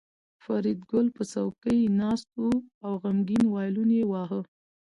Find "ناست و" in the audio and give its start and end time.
1.99-2.45